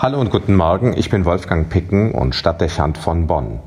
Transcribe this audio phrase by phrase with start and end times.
[0.00, 3.58] Hallo und guten Morgen, ich bin Wolfgang Picken und Stadtdechant von Bonn.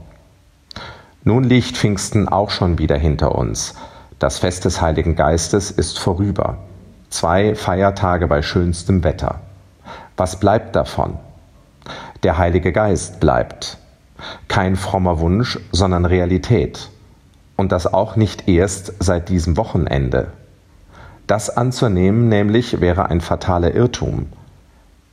[1.26, 3.76] Nun liegt Pfingsten auch schon wieder hinter uns.
[4.17, 6.59] Das Fest des Heiligen Geistes ist vorüber.
[7.09, 9.41] Zwei Feiertage bei schönstem Wetter.
[10.16, 11.20] Was bleibt davon?
[12.23, 13.77] Der Heilige Geist bleibt.
[14.48, 16.91] Kein frommer Wunsch, sondern Realität.
[17.57, 20.27] Und das auch nicht erst seit diesem Wochenende.
[21.27, 24.27] Das anzunehmen nämlich wäre ein fataler Irrtum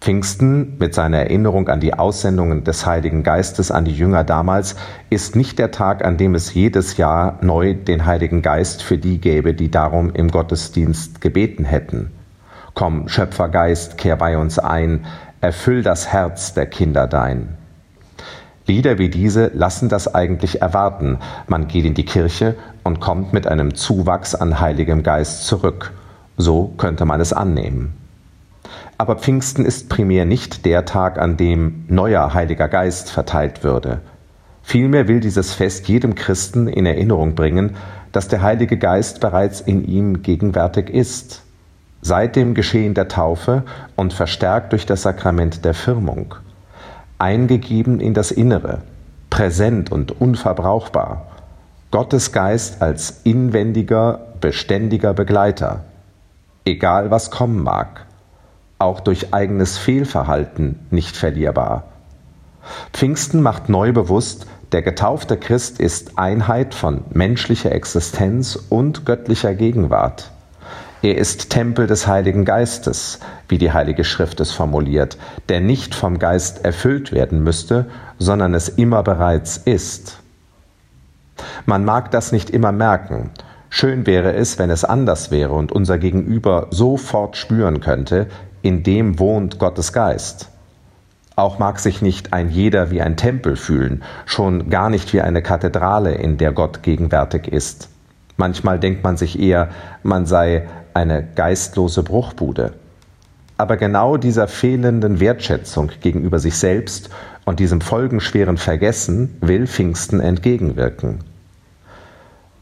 [0.00, 4.77] Pfingsten mit seiner Erinnerung an die Aussendungen des Heiligen Geistes an die Jünger damals
[5.10, 9.18] ist nicht der Tag, an dem es jedes Jahr neu den Heiligen Geist für die
[9.18, 12.12] gäbe, die darum im Gottesdienst gebeten hätten.
[12.74, 15.04] Komm, Schöpfergeist, kehr bei uns ein,
[15.40, 17.56] erfüll das Herz der Kinder dein.
[18.66, 21.18] Lieder wie diese lassen das eigentlich erwarten.
[21.48, 22.54] Man geht in die Kirche
[22.84, 25.92] und kommt mit einem Zuwachs an Heiligem Geist zurück.
[26.37, 27.95] So könnte man es annehmen.
[29.01, 34.01] Aber Pfingsten ist primär nicht der Tag, an dem neuer Heiliger Geist verteilt würde.
[34.65, 37.77] Vielmehr will dieses Fest jedem Christen in Erinnerung bringen,
[38.10, 41.43] dass der Heilige Geist bereits in ihm gegenwärtig ist,
[42.02, 43.63] seit dem Geschehen der Taufe
[43.95, 46.35] und verstärkt durch das Sakrament der Firmung,
[47.18, 48.83] eingegeben in das Innere,
[49.30, 51.29] präsent und unverbrauchbar,
[51.93, 55.85] Gottes Geist als inwendiger, beständiger Begleiter,
[56.65, 58.07] egal was kommen mag
[58.79, 61.84] auch durch eigenes Fehlverhalten nicht verlierbar.
[62.93, 70.31] Pfingsten macht neu bewusst, der getaufte Christ ist Einheit von menschlicher Existenz und göttlicher Gegenwart.
[71.00, 75.16] Er ist Tempel des Heiligen Geistes, wie die Heilige Schrift es formuliert,
[75.49, 77.87] der nicht vom Geist erfüllt werden müsste,
[78.19, 80.19] sondern es immer bereits ist.
[81.66, 83.31] Man mag das nicht immer merken.
[83.71, 88.27] Schön wäre es, wenn es anders wäre und unser Gegenüber sofort spüren könnte,
[88.62, 90.50] in dem wohnt Gottes Geist.
[91.37, 95.43] Auch mag sich nicht ein jeder wie ein Tempel fühlen, schon gar nicht wie eine
[95.43, 97.91] Kathedrale, in der Gott gegenwärtig ist.
[98.37, 99.69] Manchmal denkt man sich eher,
[100.03, 102.73] man sei eine geistlose Bruchbude.
[103.57, 107.11] Aber genau dieser fehlenden Wertschätzung gegenüber sich selbst
[107.45, 111.21] und diesem folgenschweren Vergessen will Pfingsten entgegenwirken.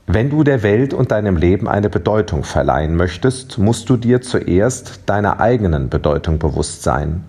[0.08, 5.00] Wenn du der Welt und deinem Leben eine Bedeutung verleihen möchtest, musst du dir zuerst
[5.06, 7.24] deiner eigenen Bedeutung bewusst sein.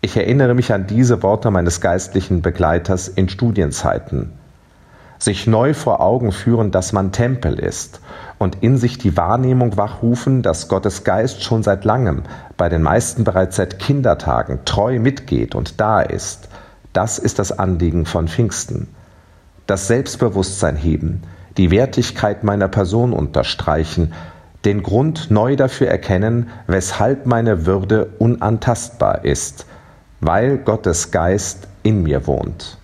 [0.00, 4.30] Ich erinnere mich an diese Worte meines geistlichen Begleiters in Studienzeiten.
[5.18, 8.00] Sich neu vor Augen führen, dass man Tempel ist
[8.38, 12.22] und in sich die Wahrnehmung wachrufen, dass Gottes Geist schon seit langem,
[12.56, 16.48] bei den meisten bereits seit Kindertagen, treu mitgeht und da ist.
[16.92, 18.86] Das ist das Anliegen von Pfingsten.
[19.66, 21.22] Das Selbstbewusstsein heben,
[21.56, 24.12] die Wertigkeit meiner Person unterstreichen,
[24.64, 29.66] den Grund neu dafür erkennen, weshalb meine Würde unantastbar ist,
[30.20, 32.78] weil Gottes Geist in mir wohnt.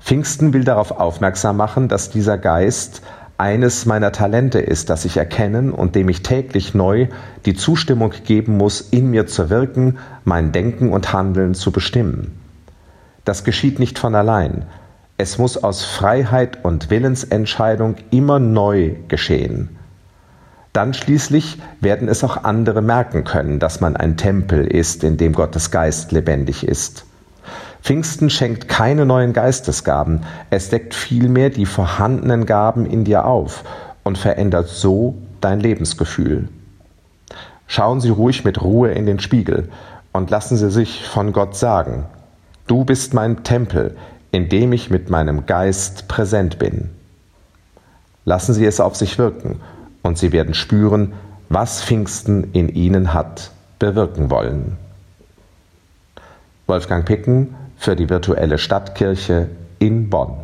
[0.00, 3.02] Pfingsten will darauf aufmerksam machen, dass dieser Geist
[3.38, 7.06] eines meiner Talente ist, das ich erkennen und dem ich täglich neu
[7.46, 12.38] die Zustimmung geben muss, in mir zu wirken, mein Denken und Handeln zu bestimmen.
[13.24, 14.66] Das geschieht nicht von allein,
[15.22, 19.78] es muss aus Freiheit und Willensentscheidung immer neu geschehen.
[20.72, 25.32] Dann schließlich werden es auch andere merken können, dass man ein Tempel ist, in dem
[25.32, 27.04] Gottes Geist lebendig ist.
[27.82, 33.62] Pfingsten schenkt keine neuen Geistesgaben, es deckt vielmehr die vorhandenen Gaben in dir auf
[34.02, 36.48] und verändert so dein Lebensgefühl.
[37.68, 39.68] Schauen Sie ruhig mit Ruhe in den Spiegel
[40.12, 42.06] und lassen Sie sich von Gott sagen,
[42.66, 43.96] du bist mein Tempel,
[44.32, 46.90] indem ich mit meinem Geist präsent bin.
[48.24, 49.60] Lassen Sie es auf sich wirken
[50.02, 51.12] und Sie werden spüren,
[51.48, 54.76] was Pfingsten in Ihnen hat bewirken wollen.
[56.66, 59.48] Wolfgang Picken für die virtuelle Stadtkirche
[59.78, 60.38] in Bonn.